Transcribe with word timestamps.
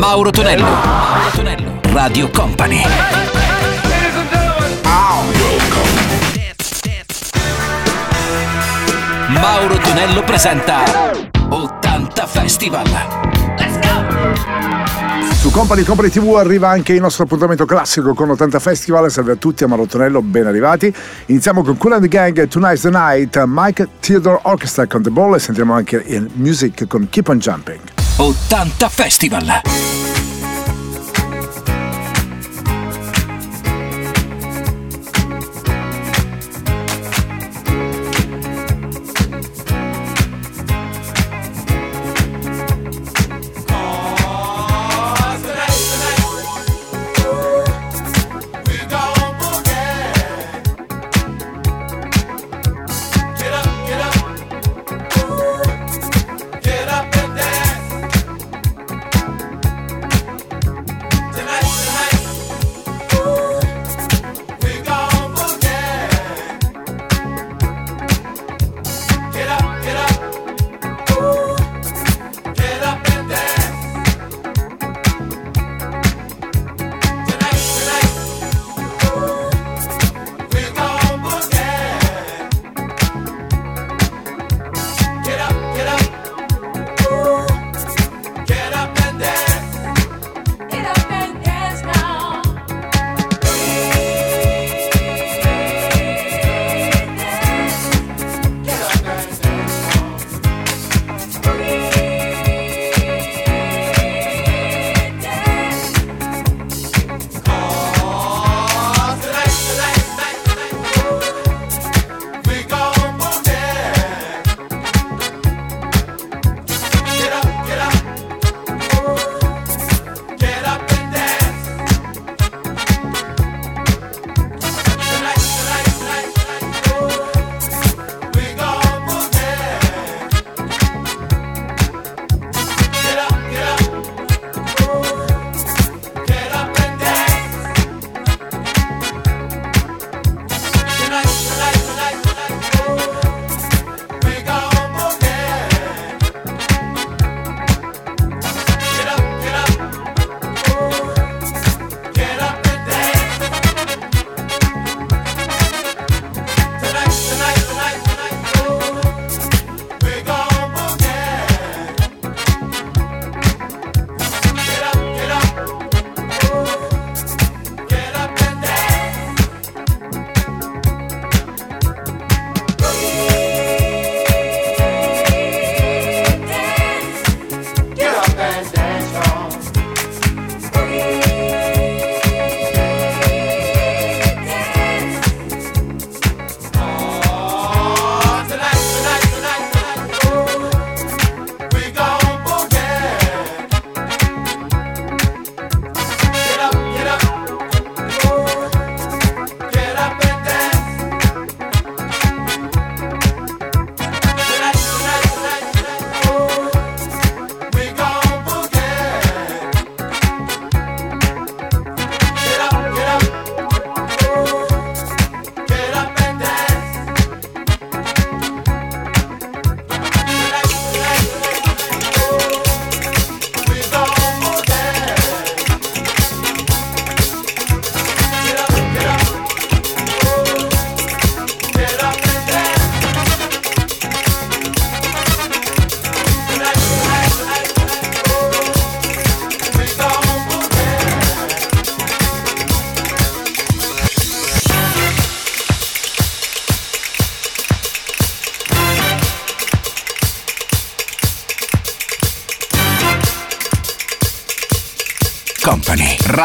Mauro 0.00 0.30
Tonello. 0.30 0.64
Mauro 0.64 1.30
Tonello. 1.34 1.80
Radio 1.92 2.30
Company. 2.30 2.82
Mauro 9.28 9.76
Tonello 9.76 10.22
presenta 10.24 10.84
80 11.50 12.26
Festival. 12.26 12.86
Let's 13.58 13.78
go! 13.80 15.34
Su 15.34 15.50
Company 15.50 15.82
Company 15.82 16.08
TV 16.08 16.34
arriva 16.34 16.70
anche 16.70 16.94
il 16.94 17.00
nostro 17.02 17.24
appuntamento 17.24 17.66
classico 17.66 18.14
con 18.14 18.30
80 18.30 18.58
Festival. 18.58 19.10
Salve 19.10 19.32
a 19.32 19.36
tutti, 19.36 19.64
a 19.64 19.66
Mauro 19.66 19.84
Tonello, 19.84 20.22
ben 20.22 20.46
arrivati. 20.46 20.90
Iniziamo 21.26 21.62
con 21.62 21.76
Cool 21.76 21.92
and 21.92 22.02
the 22.02 22.08
Gang, 22.08 22.48
Tonight's 22.48 22.80
the 22.80 22.90
Night, 22.90 23.42
Mike 23.46 23.86
Theodore 24.00 24.40
Orchestra 24.44 24.86
con 24.86 25.02
The 25.02 25.10
Ball 25.10 25.34
e 25.34 25.38
sentiamo 25.38 25.74
anche 25.74 26.02
il 26.06 26.30
music 26.36 26.86
con 26.86 27.06
Keep 27.10 27.28
on 27.28 27.38
Jumping. 27.38 27.99
80 28.20 28.90
Festival. 28.90 29.62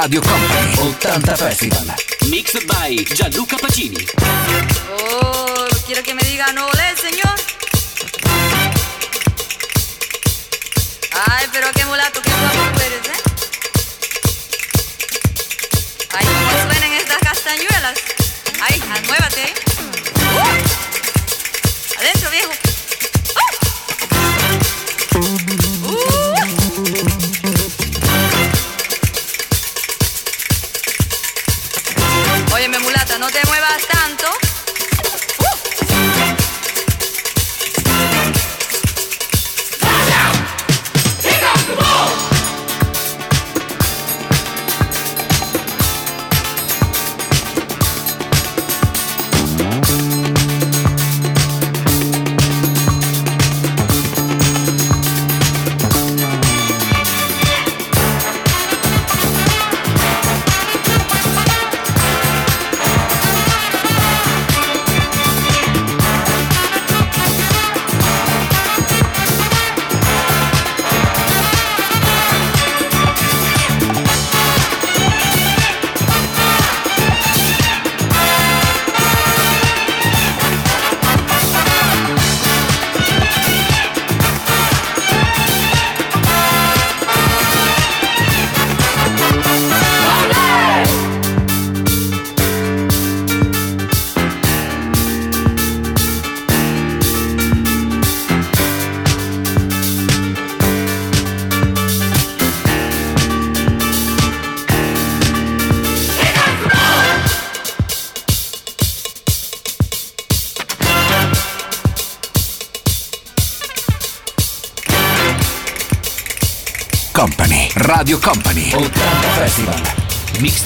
Radio 0.05 0.21
Company, 0.21 0.91
80 1.01 1.35
Festival. 1.35 1.95
Mixed 2.29 2.67
by 2.67 3.03
Gianluca 3.15 3.57
Pacini. 3.57 4.05
Oh, 4.99 5.65
quiero 5.83 6.03
que 6.03 6.13
me 6.13 6.21
digan 6.21 6.55
hola, 6.59 6.84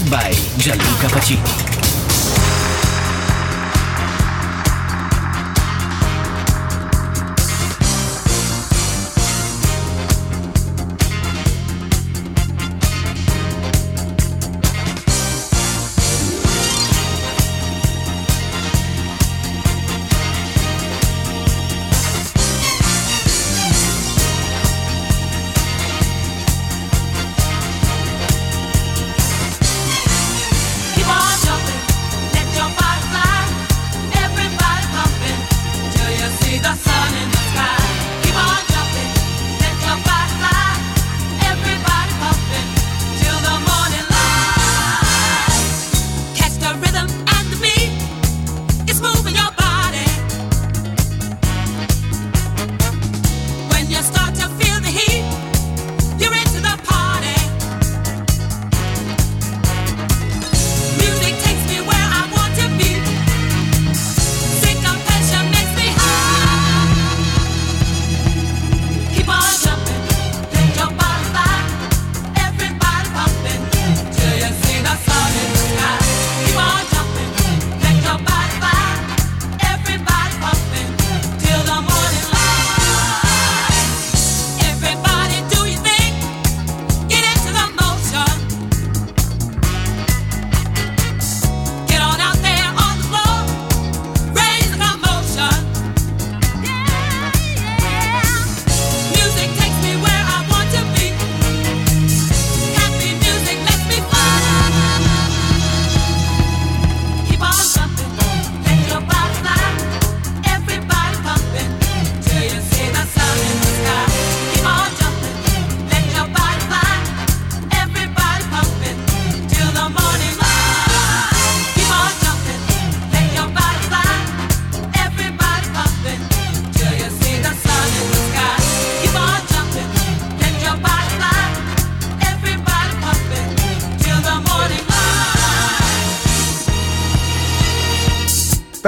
by 0.09 0.33
Gianluca 0.57 1.07
Pacini. 1.07 1.68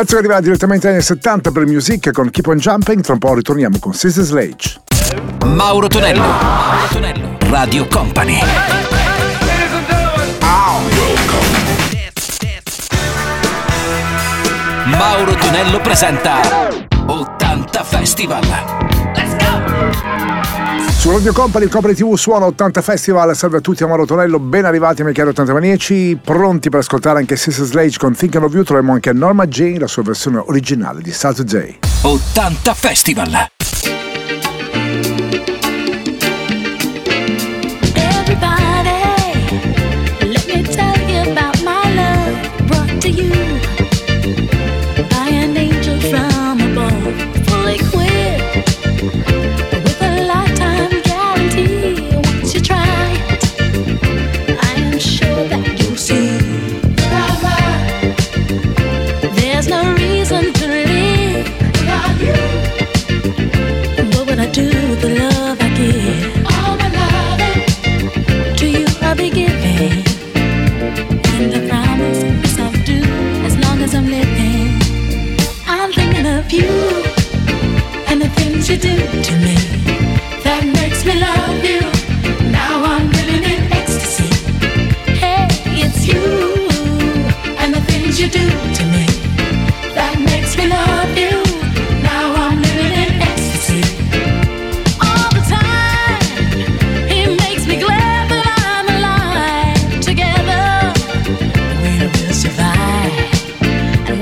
Pezzo 0.01 0.15
che 0.15 0.21
arriva 0.21 0.39
direttamente 0.39 0.87
anni 0.87 0.99
70 0.99 1.51
per 1.51 1.67
Music 1.67 2.11
con 2.11 2.31
Keep 2.31 2.47
on 2.47 2.57
Jumping, 2.57 3.01
tra 3.03 3.13
un 3.13 3.19
po' 3.19 3.35
ritorniamo 3.35 3.77
con 3.77 3.93
Sister 3.93 4.23
Slage. 4.23 4.81
Mauro 5.45 5.85
Tonello, 5.85 6.21
Mauro 6.21 6.87
Tonello, 6.91 7.37
Radio 7.41 7.85
Company. 7.85 8.39
Mauro 14.85 15.35
Tonello 15.35 15.79
presenta 15.81 16.39
80 17.05 17.83
Festival. 17.83 18.90
Su 20.97 21.11
Radio 21.11 21.33
Company, 21.33 21.67
Company 21.67 21.93
TV 21.93 22.13
suona 22.15 22.45
80 22.45 22.81
Festival. 22.81 23.35
Salve 23.35 23.57
a 23.57 23.61
tutti, 23.61 23.83
Amaro 23.83 24.05
Tonello. 24.05 24.39
Ben 24.39 24.65
arrivati, 24.65 25.01
miei 25.01 25.13
cari 25.13 25.29
80 25.29 25.53
maniaci. 25.53 26.19
Pronti 26.23 26.69
per 26.69 26.79
ascoltare 26.79 27.19
anche 27.19 27.35
Sister 27.35 27.65
Slage 27.65 27.97
con 27.97 28.13
Thinking 28.15 28.43
of 28.43 28.53
You. 28.53 28.63
Troviamo 28.63 28.93
anche 28.93 29.11
Norma 29.11 29.47
Jane, 29.47 29.79
la 29.79 29.87
sua 29.87 30.03
versione 30.03 30.37
originale 30.37 31.01
di 31.01 31.11
Saturday. 31.11 31.79
80 32.01 32.73
Festival. 32.73 33.49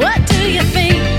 What 0.09 0.25
do 0.25 0.51
you 0.51 0.63
think? 0.63 1.18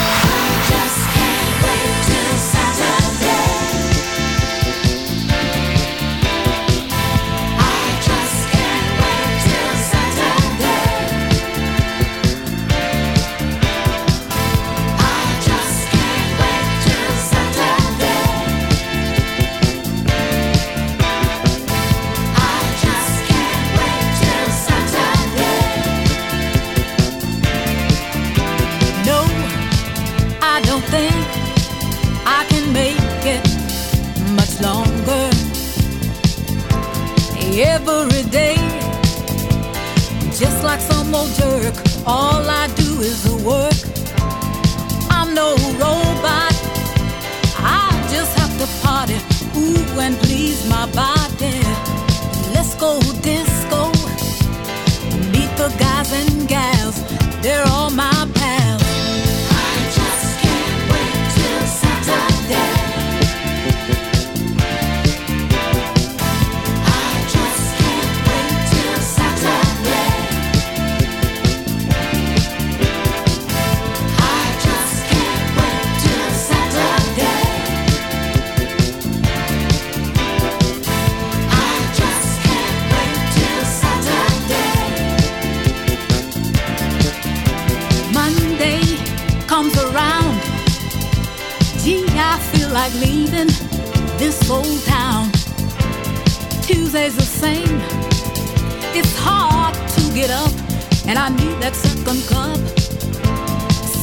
open 102.11 102.21
club. 102.23 102.57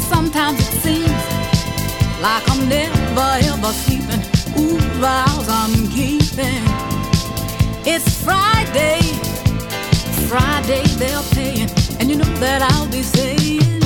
Sometimes 0.09 0.59
it 0.61 0.73
seems 0.83 1.25
like 2.23 2.43
I'm 2.50 2.69
never 2.69 3.31
ever 3.53 3.73
sleeping. 3.73 4.23
Ooh, 4.59 4.79
vows 5.00 5.49
I'm 5.49 5.88
keeping. 5.88 6.62
It's 7.85 8.23
Friday, 8.25 9.00
Friday 10.29 10.85
they're 10.97 11.23
paying, 11.33 11.71
and 12.00 12.09
you 12.09 12.17
know 12.17 12.35
that 12.41 12.62
I'll 12.73 12.88
be 12.88 13.03
saying. 13.03 13.77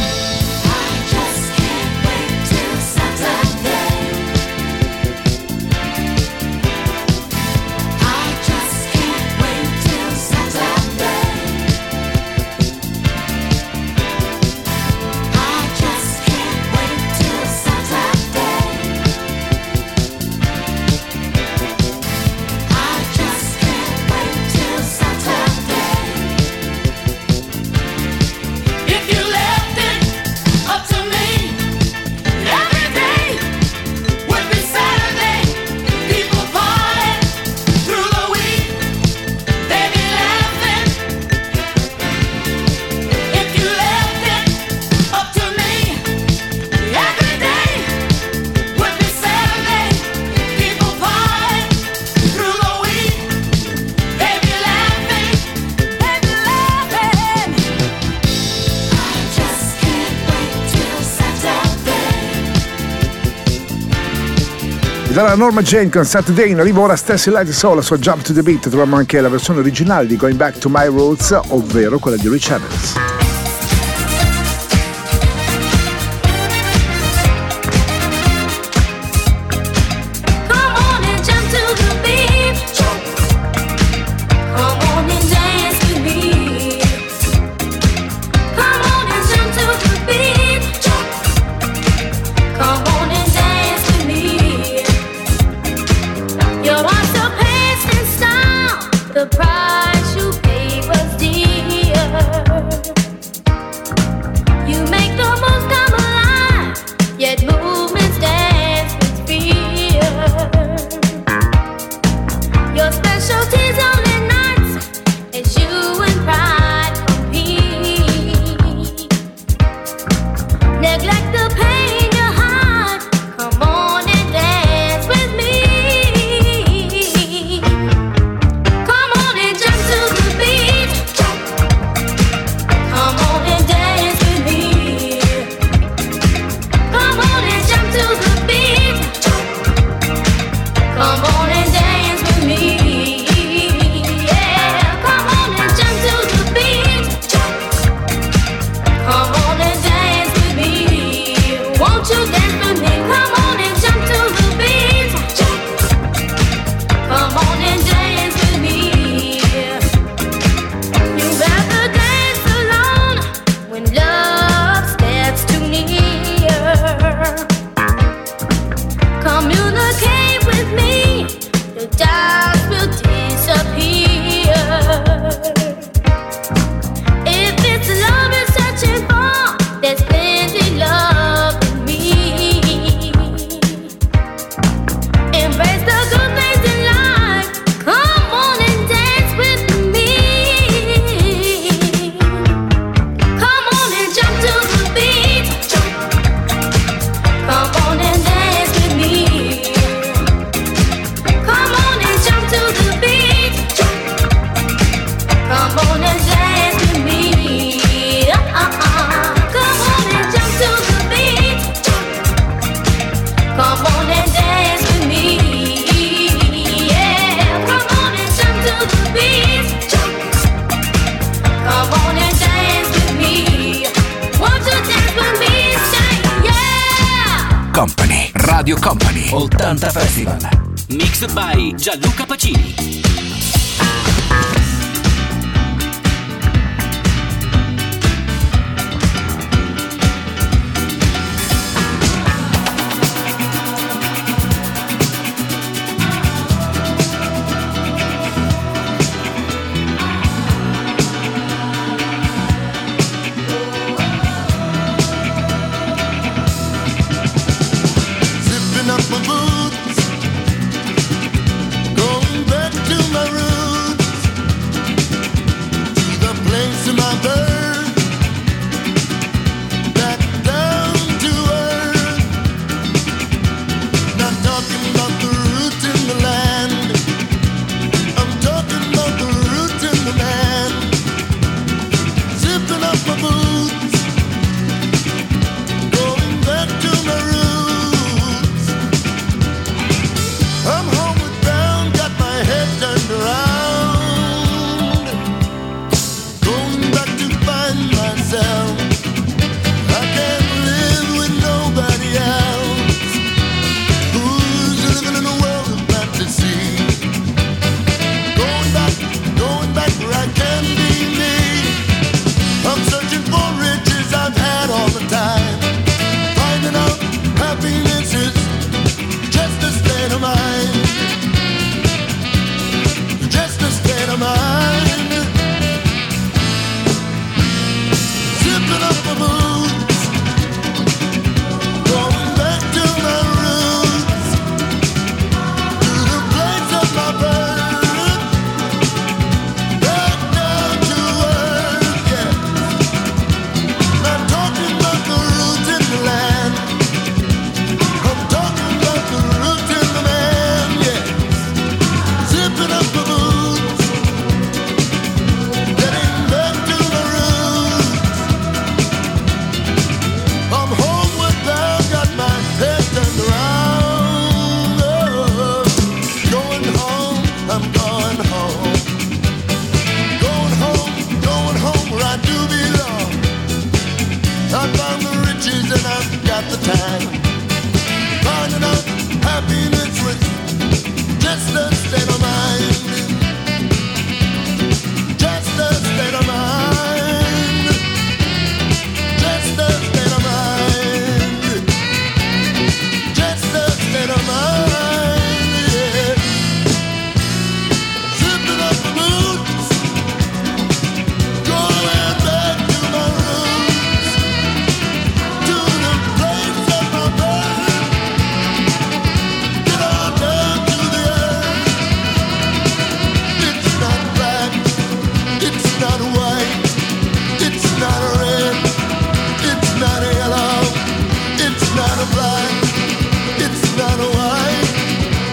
Norma 65.42 65.60
con 65.90 66.04
Saturday 66.04 66.50
in 66.50 66.60
arrivo 66.60 66.82
ora 66.82 66.94
Stacy 66.94 67.28
Light 67.28 67.48
Soul, 67.48 67.74
la 67.74 67.82
sua 67.82 67.98
Jump 67.98 68.22
to 68.22 68.32
the 68.32 68.42
Beat, 68.42 68.68
troviamo 68.68 68.94
anche 68.94 69.20
la 69.20 69.28
versione 69.28 69.58
originale 69.58 70.06
di 70.06 70.14
Going 70.14 70.36
Back 70.36 70.58
to 70.58 70.68
My 70.68 70.86
Roots, 70.86 71.36
ovvero 71.48 71.98
quella 71.98 72.16
di 72.16 72.28
Rich 72.28 72.50
Evans. 72.50 73.21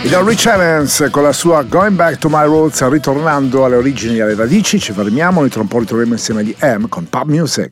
da 0.10 0.24
Rich 0.24 0.48
Evans 0.48 1.08
con 1.12 1.22
la 1.22 1.32
sua 1.32 1.62
Going 1.62 1.96
Back 1.96 2.18
to 2.18 2.30
My 2.30 2.44
Roots, 2.46 2.88
ritornando 2.90 3.66
alle 3.66 3.76
origini 3.76 4.18
e 4.18 4.24
alle 4.24 4.34
radici, 4.34 4.80
ci 4.80 4.92
fermiamo, 4.92 5.42
noi 5.42 5.50
tra 5.50 5.62
un 5.62 5.68
po' 5.68 5.78
ritroveremo 5.78 6.14
insieme 6.14 6.42
agli 6.42 6.56
M 6.62 6.88
con 6.88 7.08
Pub 7.08 7.30
Music. 7.30 7.72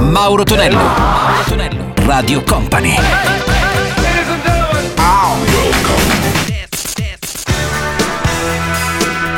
Mauro 0.00 0.42
Tonello, 0.42 0.76
Mauro 0.78 1.42
Tonello, 1.46 1.92
Radio 2.06 2.42
Company. 2.44 2.94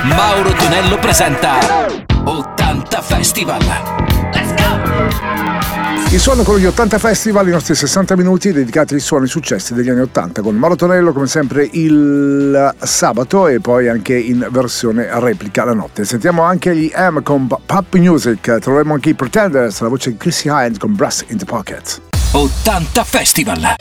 Mauro 0.04 0.52
Tonello 0.52 0.98
presenta 0.98 1.58
80 2.24 3.02
Festival. 3.02 3.62
Let's 4.32 4.54
go! 4.54 5.27
Il 6.10 6.20
suono 6.20 6.42
con 6.42 6.56
gli 6.56 6.64
80 6.64 6.96
Festival, 6.98 7.46
i 7.48 7.50
nostri 7.50 7.74
60 7.74 8.16
minuti 8.16 8.50
dedicati 8.50 8.94
ai 8.94 9.00
suoni 9.00 9.26
successi 9.26 9.74
degli 9.74 9.90
anni 9.90 10.00
80 10.00 10.40
con 10.40 10.56
Mauro 10.56 10.74
Tonello 10.74 11.12
come 11.12 11.26
sempre 11.26 11.68
il 11.70 12.74
sabato 12.78 13.46
e 13.46 13.60
poi 13.60 13.88
anche 13.88 14.16
in 14.16 14.48
versione 14.50 15.06
replica 15.20 15.64
la 15.64 15.74
notte. 15.74 16.06
Sentiamo 16.06 16.42
anche 16.42 16.74
gli 16.74 16.90
M 16.96 17.22
con 17.22 17.46
Pop 17.46 17.94
Music, 17.96 18.58
troveremo 18.58 18.94
anche 18.94 19.10
i 19.10 19.14
Pretenders, 19.14 19.80
la 19.80 19.88
voce 19.88 20.12
di 20.12 20.16
Chrissy 20.16 20.48
Hines 20.50 20.78
con 20.78 20.94
Brass 20.94 21.24
in 21.28 21.36
the 21.36 21.44
Pocket. 21.44 22.00
80 22.32 23.04
Festival! 23.04 23.74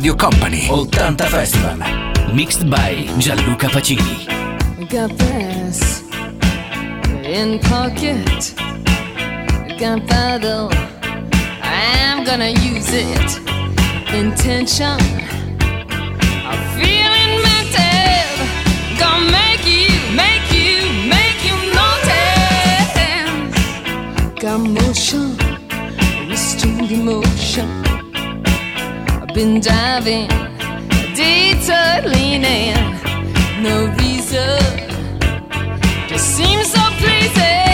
Radio 0.00 0.16
Company. 0.16 0.66
80 0.70 1.28
Festival. 1.28 1.76
Mixed 2.34 2.70
by 2.70 3.06
Gianluca 3.18 3.66
Pacini. 3.66 4.24
Got 4.88 5.10
this 5.18 6.00
in 7.22 7.58
pocket. 7.58 8.54
Got 9.78 10.00
Gunpowder 10.08 10.70
I'm 11.60 12.24
gonna 12.24 12.48
use 12.48 12.88
it. 12.94 13.40
Intention. 14.14 14.96
I'm 16.48 16.62
feeling 16.80 17.32
mental 17.44 18.24
Gonna 18.98 19.30
make 19.30 19.66
you, 19.68 19.92
make 20.16 20.48
you, 20.50 20.80
make 21.12 21.44
you 21.44 21.56
notice. 21.76 22.96
Got 24.40 24.60
motion. 24.60 25.36
Restored 26.30 26.90
emotion 26.90 27.29
been 29.40 29.58
driving, 29.58 30.28
detour 31.14 32.10
leaning, 32.12 32.74
no 33.62 33.86
reason. 33.98 34.60
Just 36.08 36.36
seems 36.36 36.70
so 36.70 36.80
pleasing. 36.98 37.69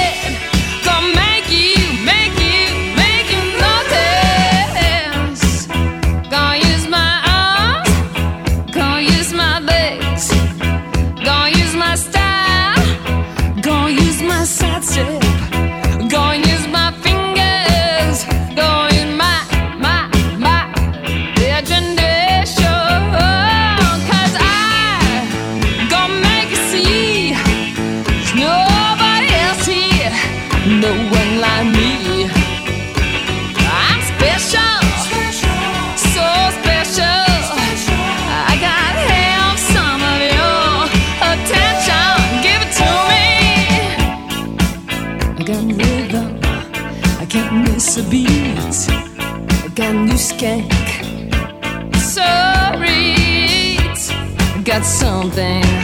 got 54.79 54.85
something. 54.85 55.76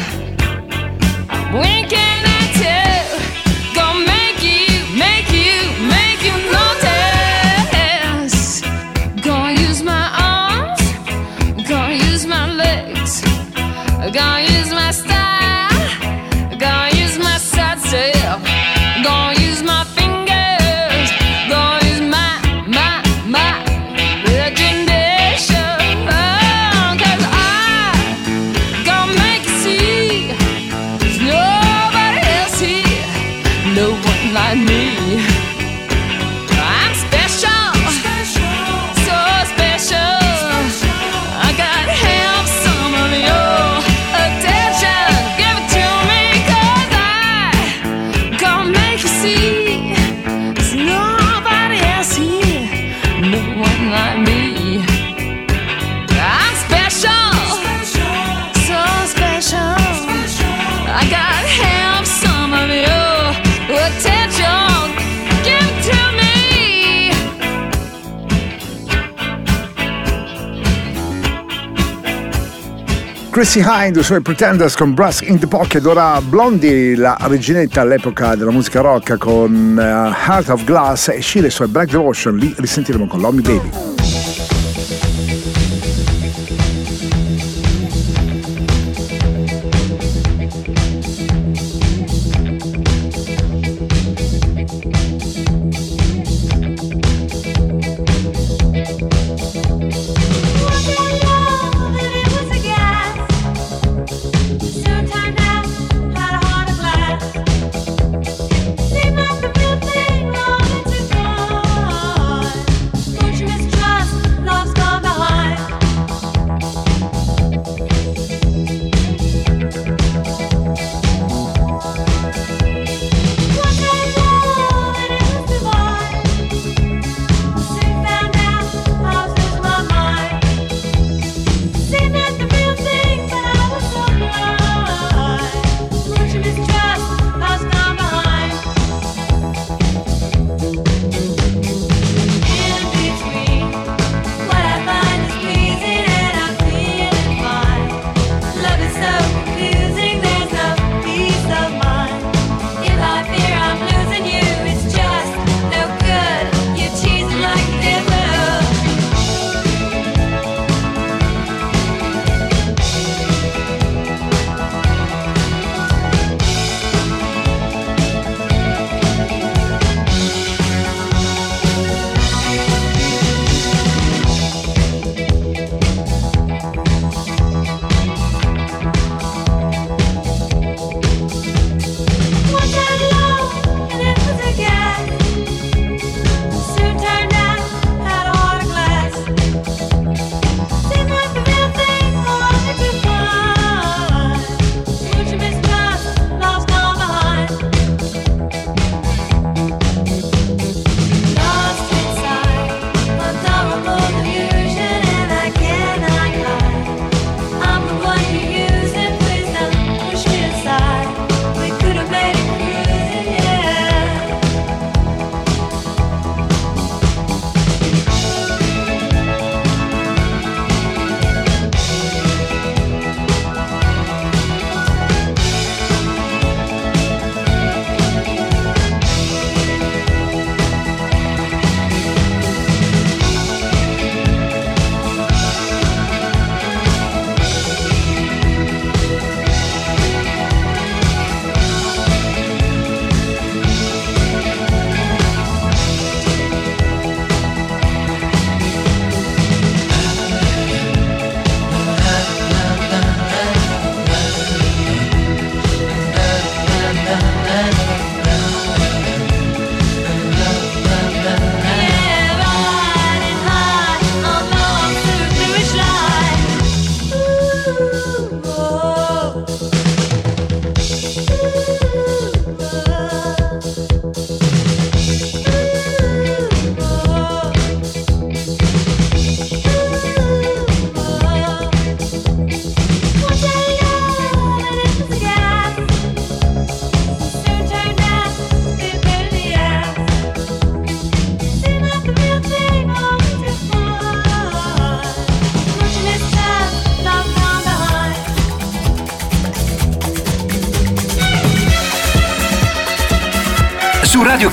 Chrissy 73.42 73.64
Hind 73.66 73.98
sui 73.98 74.20
Pretenders 74.20 74.76
con 74.76 74.94
Brass 74.94 75.20
in 75.22 75.36
the 75.36 75.48
Pocket, 75.48 75.84
ora 75.84 76.20
Blondie, 76.20 76.94
la 76.94 77.16
reginetta 77.22 77.80
all'epoca 77.80 78.36
della 78.36 78.52
musica 78.52 78.80
rock 78.80 79.18
con 79.18 79.74
uh, 79.76 80.30
Heart 80.30 80.50
of 80.50 80.62
Glass 80.62 81.08
e 81.08 81.20
Sheila 81.20 81.46
e 81.46 81.50
i 81.50 81.52
suoi 81.52 81.66
Black 81.66 81.90
Devotion, 81.90 82.36
li 82.36 82.54
risentiremo 82.56 83.08
con 83.08 83.18
Lommy 83.18 83.42
Baby. 83.42 83.91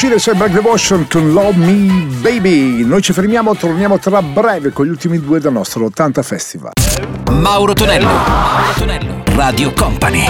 uscire 0.00 0.14
c'è 0.14 0.32
Back 0.34 0.52
the 0.52 0.60
Washington, 0.60 1.32
Love 1.32 1.56
Me 1.56 2.04
Baby. 2.20 2.84
Noi 2.84 3.02
ci 3.02 3.12
fermiamo, 3.12 3.56
torniamo 3.56 3.98
tra 3.98 4.22
breve 4.22 4.70
con 4.70 4.86
gli 4.86 4.90
ultimi 4.90 5.18
due 5.18 5.40
del 5.40 5.50
nostro 5.50 5.86
80 5.86 6.22
Festival. 6.22 6.70
Mauro 7.32 7.72
Tonello, 7.72 8.06
Mauro 8.06 8.72
Tonello, 8.76 9.22
Radio 9.34 9.72
Company. 9.72 10.24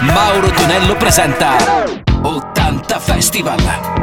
Mauro 0.00 0.48
Tonello 0.48 0.96
presenta 0.96 1.84
80 2.22 2.98
Festival. 2.98 3.97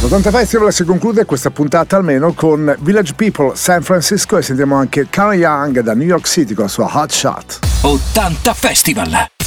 80 0.00 0.30
Festival 0.30 0.72
si 0.72 0.84
conclude 0.84 1.24
questa 1.24 1.50
puntata 1.50 1.96
almeno 1.96 2.32
con 2.32 2.72
Village 2.82 3.14
People 3.14 3.56
San 3.56 3.82
Francisco 3.82 4.36
e 4.36 4.42
sentiamo 4.42 4.76
anche 4.76 5.08
Karen 5.10 5.40
Young 5.40 5.80
da 5.80 5.92
New 5.94 6.06
York 6.06 6.28
City 6.28 6.54
con 6.54 6.66
la 6.66 6.70
sua 6.70 6.88
Hot 6.92 7.10
Shot. 7.10 7.58
80 7.82 8.54
Festival! 8.54 9.37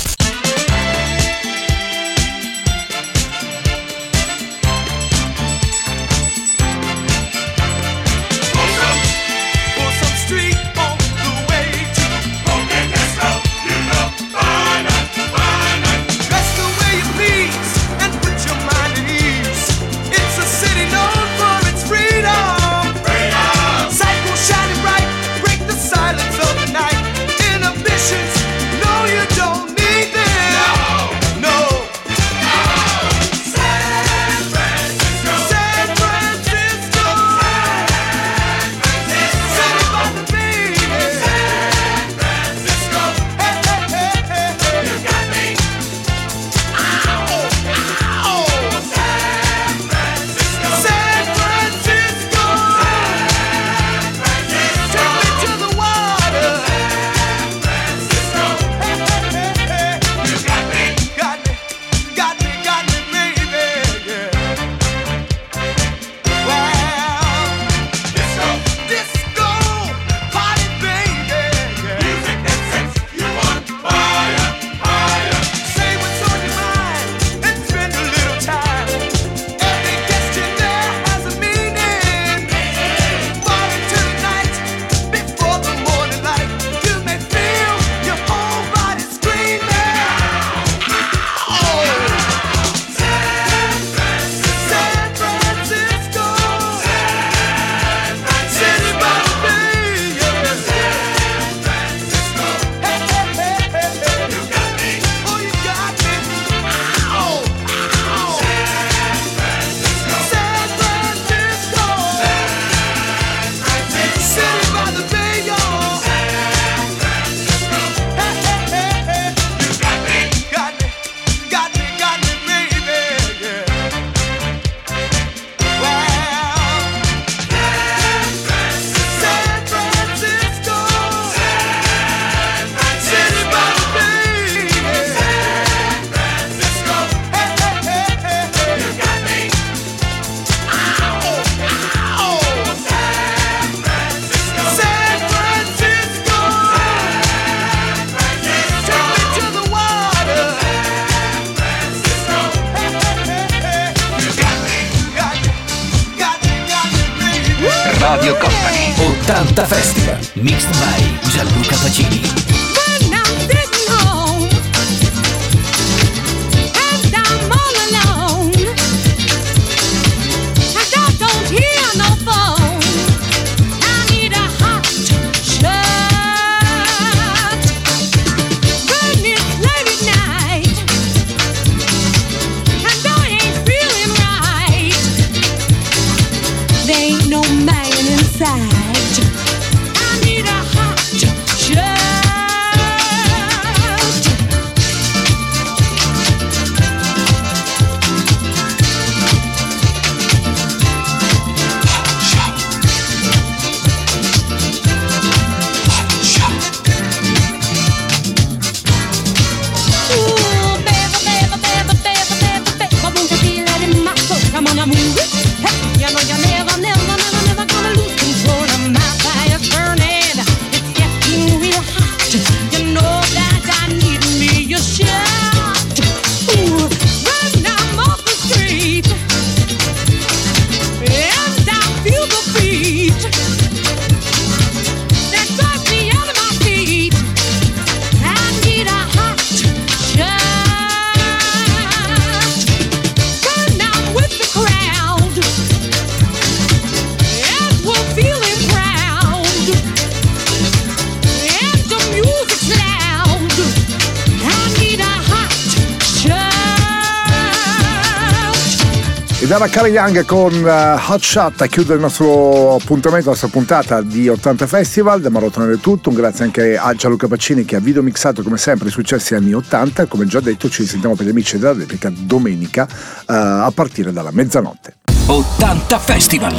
Stava 259.61 259.75
Karen 259.75 259.93
Young 259.93 260.25
con 260.25 260.53
uh, 260.55 261.11
Hot 261.11 261.21
Shot 261.21 261.61
a 261.61 261.67
chiudere 261.67 261.93
il 261.93 262.01
nostro 262.01 262.73
appuntamento, 262.73 263.25
la 263.25 263.31
nostra 263.33 263.47
puntata 263.47 264.01
di 264.01 264.27
80 264.27 264.65
Festival. 264.65 265.21
Da 265.21 265.29
Marotone 265.29 265.67
del 265.67 265.79
tutto. 265.79 266.09
Un 266.09 266.15
grazie 266.15 266.45
anche 266.45 266.77
a 266.77 266.91
Gianluca 266.95 267.27
Pacini 267.27 267.63
che 267.63 267.75
ha 267.75 267.79
videomixato 267.79 268.41
come 268.41 268.57
sempre 268.57 268.87
i 268.87 268.91
successi 268.91 269.35
anni 269.35 269.53
80. 269.53 270.07
Come 270.07 270.25
già 270.25 270.39
detto, 270.39 270.67
ci 270.67 270.83
sentiamo 270.83 271.13
per 271.13 271.27
gli 271.27 271.29
amici 271.29 271.59
della 271.59 271.73
replica 271.73 272.11
domenica 272.11 272.87
uh, 272.89 273.33
a 273.33 273.71
partire 273.71 274.11
dalla 274.11 274.31
mezzanotte. 274.31 274.95
80 275.27 275.99
Festival! 275.99 276.55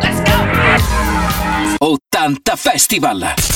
Let's 0.00 0.22
go! 0.22 1.84
80 1.84 2.54
Festival! 2.54 3.50